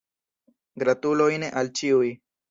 Gratulojn 0.83 1.45
al 1.61 1.69
ĉiuj. 1.81 2.09